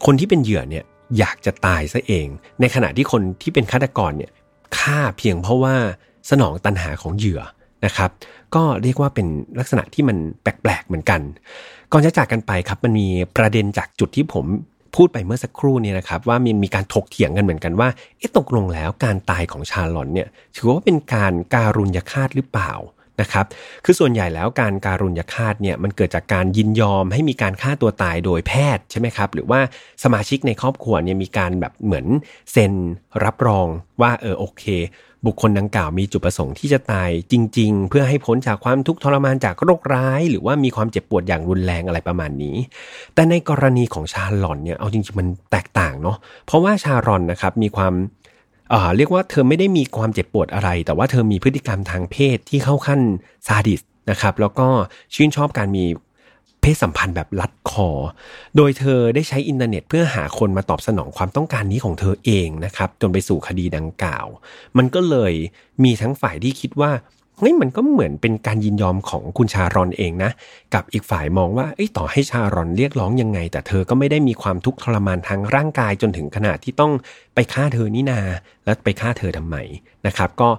[0.06, 0.84] คนที่เป็นเหยื่อเนี่ย
[1.18, 2.28] อยากจะตายซะเอง
[2.60, 4.32] ในขณะที่คนที่เป็นฆาตกรเนี่ย
[4.78, 5.76] ฆ่าเพียงเพราะว่า
[6.30, 7.42] สนองตันหาของเหยื่อ
[7.86, 8.10] นะครับ
[8.56, 9.28] ก็เรียกว่าเป็น
[9.60, 11.22] ลักษณะที่มันแปลกๆเหมือนกัน
[11.92, 13.08] ก่อนจะจากกันไปครับมันมี
[13.38, 14.46] ประเด็นจากจุดที่ผม
[14.96, 22.74] พูดไปเมื่อสักครู่เนี่ยนะครับว่ามีมีการถกเถียงกันเหมือนกันว่าเอ๊ะตกลงแล้วการตายของชาลอนเนี่ยถือว่าเป็นการการุญยฆาตหรือเปล่า
[23.22, 23.46] นะครับ
[23.86, 29.60] คือส่วนใหญ่แล้วการการุญยฆาตเนี่ยมันเกิดจากการยินยอมให้มีการฆ่าตัวตายโดยแพทย์ใช่ไหมครับหรือว่า
[30.04, 32.06] สมาชิกในครอบครัวเนี่ยมีการแบบเหมือน
[32.52, 32.74] เซ็น
[33.24, 33.68] รับรอง
[34.02, 34.64] ว่าเออโอเค
[35.26, 42.56] บุคคลดังกล่าวมีจุดประสงค์ที่จะตายจริง ๆ เพื่อให้พ้นจากความทุกข์ทรมานจากโรคร้าย หรือว่ามีความเจ็บปวดอย่างรุนแรงอะไรประมาณนี้
[43.16, 47.94] แต่ในกรณีของชาลอนเนี่ยเอาจริงๆมันแตกต่างเนาะเพราะว่าชาลอนนะครับมีความ
[48.98, 53.00] เรียกว่าเธอไม่ได้มีความเจ็บปวดอะไร แต่ว่าเธอมีพฤติกรรมทางเพศที่เข้าขั้น
[53.48, 54.68] ซาดิสนะครับแล้วก็
[55.16, 55.84] ชื่นชอบการมี
[56.74, 57.90] ศสัมพันธ์แบบลัดคอ
[58.56, 64.26] โดยเธอได้ใช้อินเทอร์เน็ตเพื่อหาคนมาตอบสนองความต้องการนี้ของเธอเองนะครับ จนไปสู่คดีดังกล่าว
[64.78, 65.34] มันก็เลย
[65.84, 66.92] มีทั้งฝ่ายที่คิดว่า
[67.38, 70.32] เฮ้ยมันก็เหมือนเป็นการยินยอมของคุณชารอนเองนะ
[70.74, 76.92] กับอีกฝ่ายมองว่าต่อให้ชารอนเรียกร้องยังไง แต่เธอก็ไม่ได้มีความทุกข์ทรมานทางร่างกายจนถึงขนาดที่ต้อง
[77.36, 78.22] ไปฆ่าเธอนี่นา
[78.66, 79.56] แล้วไปฆ่าเธอทำไม
[80.08, 80.50] นะครับ ก็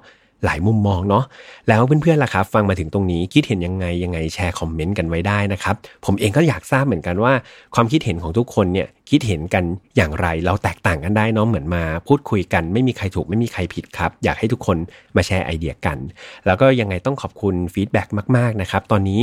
[0.45, 1.25] หลายมุมมองเนาะ
[1.69, 5.75] แล้วเพื่อนๆล่ะครับ ฟังมาถึงตรงนี้คิดเห็นยังไงยังไงแชร์คอมเมนต์กันไว้ได้นะครับ
[6.07, 7.33] ผมเองก็อยากทราบเหมือนกันว่า
[7.75, 9.65] ความคิดเห็นของทุกคนเนี่ยคิดเห็นกัน
[9.97, 14.77] อย่างไรเราแตกต่างกันได้เนาะเหมือนมาพูดคุยกันไม่มีใครถูกไม่มีใครผิดครับ อยากให้ทุกคน
[15.17, 15.99] มาแชร์ไอเดียกัน
[16.47, 19.21] แล้วก็ยังไงต้องขอบคุณฟีดแบ็กมากๆนะครับตอนนี้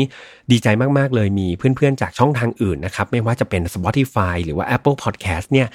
[0.52, 5.68] ดีใจมากๆเลยมีเพื่อนๆจากช่องทางอื่นนะครับไม่ว่าจะเป็น Spotify หรือว่า Apple Podcast เนี่ย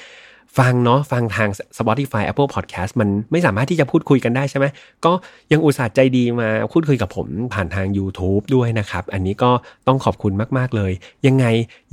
[0.58, 4.66] ฟังเนาะฟังทาง Spotify Apple Podcast มันไม่สามารถที่จะพูดคุยกันได้ใช่ไหม
[5.04, 5.12] ก็
[5.52, 9.50] ยังอุตส่าห์ใจดีมาพูดคุยกับผมผ่านทาง YouTube ด้วยนะครับ อันนี้ก็
[9.86, 10.92] ต้องขอบคุณมาก ๆ เลย
[11.26, 11.46] ยังไง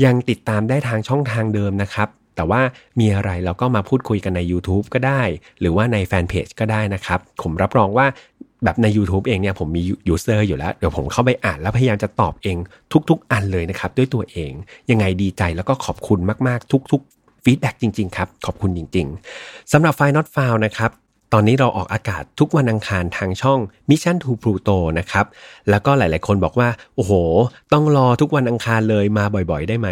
[0.06, 2.62] ยังติดตามได้ทางช่องทางเดิมนะครับ แต่ว่า
[3.00, 5.21] มีอะไรเราก็มาพูดคุยกันใน YouTube ก็ได้
[5.60, 8.06] หรือว่าในแฟนเพจก็ได้นะครับ ผมรับรองว่า
[8.63, 12.58] แบบใน YouTube เองเนี่ยผมมี user อยู่แล้ว เดี๋ยวผมเข้าไปอ่านแล้วพยายามจะตอบเอง
[13.10, 14.52] ทุก ๆ อันเลยนะครับ ด้วยตัวเอง
[14.91, 19.08] ยังไงดีใจแล้วก็ขอบคุณมากๆ ทุก ๆ ฟีดแบ็จริง ๆ ครับ ขอบคุณจริง
[19.39, 20.91] ๆสำหรับไฟ Not Found นะครับ
[21.34, 25.25] ตอนนี้เราออกอากาศทุกวันอังคารทางช่อง Mission to Pluto นะครับ
[25.69, 27.12] แล้วก็หลายๆ คนบอกว่า โอ้โห
[27.73, 29.89] ต้องรอทุกวันอังคารเลยมาบ่อยๆ ได้ไหม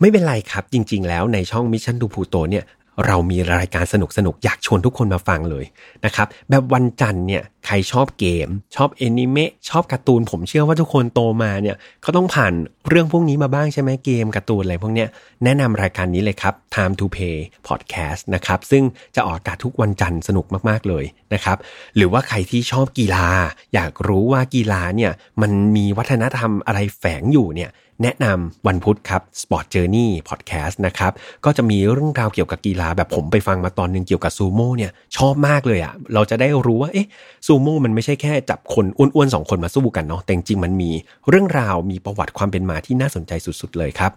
[0.00, 2.64] ไม่เป็นไรครับ จริง ๆ แล้วในช่อง Mission to Pluto เนี่ย
[3.06, 5.64] เรามีรายการสนุกสนุกอยากชวนทุกคนมาฟังเลย
[6.04, 12.52] นะครับ แบบวันจันทร์เนี่ยใครชอบเกม ชอบแอนิเมะชอบการ์ตูน ผมเชื่อว่าทุกคนโตมาเนี่ยเขาต้องผ่าน
[12.88, 15.08] เรื่องพวกนี้มาบ้างใช่ไหมเกมการ์ตูนอะไรพวกเนี้ย
[15.44, 17.36] แนะนำรายการนี้เลยครับ Time to Pay
[17.68, 18.82] Podcast นะครับ ซึ่ง
[19.16, 21.56] จะออกอากาศทุกวันจันทร์สนุกมากๆเลยนะครับ
[21.96, 23.26] หรือว่าใครที่ชอบกีฬา
[23.74, 25.12] อยากรู้ว่ากีฬาเนี่ย
[25.42, 27.70] มันมีวัฒนธรรมอะไรแฝงอยู่เนี่ย
[28.02, 31.12] แนะนำวันพุธครับ Sport Journey Podcast นะครับ
[31.44, 37.08] ก็จะมีเรื่องราวเกี่ยวกับกีฬาแบบผมไปฟังมาตอนหนึ่งเกี่ยวกับซูโม่เนี่ยชอบมากเลยอะ่ะเราจะได้รู้ว่าเอ๊ะ
[37.46, 40.90] ซูโม่มันไม่ใช่แค่จับคนอ้วนๆสองคนมาสู้กันเนาะแต่จริงมันมี
[41.28, 44.12] เรื่องราวมีประวัติความเป็นมาที่น่าสนใจสุดๆเลยครับ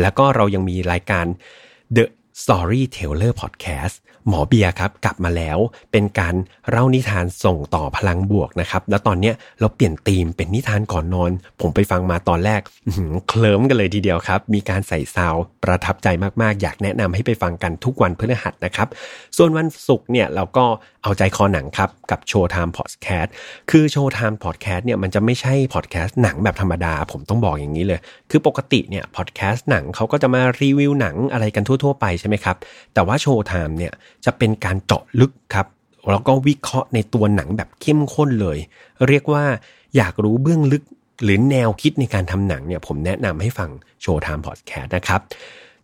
[0.00, 1.26] แล้วก็เรายังมีรายการ
[1.96, 2.04] The
[2.42, 3.96] Storyteller Podcast
[4.28, 5.58] หมอเบียร์ครับกลับมาแล้ว
[5.92, 6.34] เป็นการ
[6.68, 11.30] เล่านิทานส่งต่อพลังบวกนะครับ แล้วตอนเนี้ยเราเปลี่ยนธีมเป็นนิทานก่อนนอน
[11.60, 12.60] ผมไปฟังมาตอนแรก
[13.28, 16.08] เคลิ้มกันเลยทีเดียวครับ มีการใส่ซาวประทับใจ
[16.42, 18.88] มากๆ อยากแนะนำให้ไปฟังกันทุกวันพฤหัสนะครับ
[19.36, 20.64] ส่วนวันศุกร์เนี่ยเราก็
[21.02, 23.32] เอาใจคอหนังครับกับ Showtime Podcast
[23.70, 32.56] คือ Showtime Podcast เนี่ยมันจะไม่ใช่พอดแคสต์หนังแบบธรรมดา ผมต้องบอกอย่างนี้เลย คือปกติเนี่ยพอดแคสต์หนังเขาก็จะมารีวิวหนังอะไรกันทั่ว ๆ ไปใช่ไหมครับ
[32.94, 33.92] แต่ว่า Showtime เนี่ย
[34.24, 35.66] จะเป็นการเจาะลึกครับ
[36.10, 38.58] แล้วก็วิเคราะห์ในตัวหนังแบบเข้มข้นเลย
[39.08, 39.44] เรียกว่า
[39.96, 40.82] อยากรู้เบื้องลึก
[41.22, 43.70] หรือแนวคิดในการทำหนังเนี่ยผมแนะนำให้ฟัง
[44.02, 45.20] Showtime Podcast นะครับ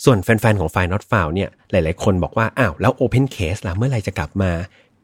[0.05, 4.51] ส่วนแฟนๆ ของไฟน์ not f o u เนี่ยหลายๆ คนบอกว่า อ้าว แล้ว Open Case ล่ะเมื่อไหร่จะกลับมา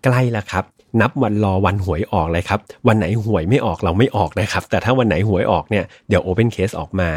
[0.04, 0.64] ใกล้แล้วครับ
[1.00, 7.10] นับวันรอวันหวยออกเลยครับ วันไหนหวยไม่ออกเราไม่ออกนะครับ แต่ถ้าวันไหนหวยออกเนี่ยเดี๋ยว Open Case ออกมา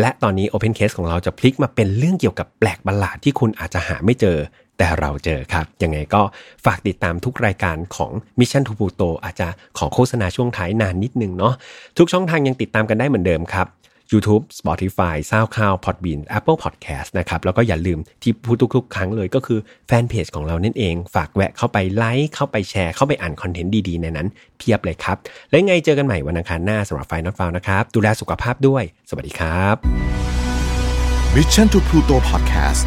[0.00, 4.36] และตอนนี้ Open Case ของเราจะพลิกมาเป็นเรื่องเกี่ยวกับแปลกประหลาดที่คุณอาจจะหาไม่เจอ
[4.82, 6.22] แต่เราเจอครับ ยังไงก็
[6.64, 11.54] ฝากติดตามทุกรายการของ Mission to Pluto อาจจะขอโฆษณาช่วงท้ายนานนิดนึงเนาะ
[11.98, 13.66] ทุกช่องทางยังติดตามกันได้เหมือนเดิมครับ
[14.12, 25.16] YouTube Spotify SoundCloud Podbean Apple Podcast นะครับ แล้วก็อย่าลืมที่พูดทุกๆ ครั้งเลยก็คือแฟนเพจของเรานั่นเอง ฝากแวะเข้าไปไลค์ เข้าไปแชร์ เข้าไปอ่านคอนเทนต์ดีๆ ในนั้น เพียบเลยครับ
[25.50, 29.76] และไงเจอกันใหม่วันอังคารหน้าสำหรับไฟนอตฟาวนะครับ ดูแลสุขภาพด้วย สวัสดีครับ
[31.34, 32.86] Mission to Pluto Podcast